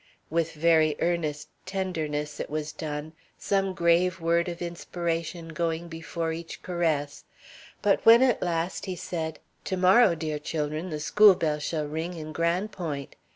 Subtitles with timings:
[0.31, 6.63] With very earnest tenderness it was done, some grave word of inspiration going before each
[6.63, 7.23] caress;
[7.83, 12.15] but when at last he said, "To morrow, dear chil'run, the school bell shall ring
[12.15, 13.15] in Gran' Point'!"